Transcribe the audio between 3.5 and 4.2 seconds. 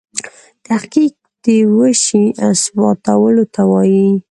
ته وايي.